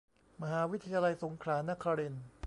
[0.41, 2.25] มหาวิทยาลัยสงขลานครินทร์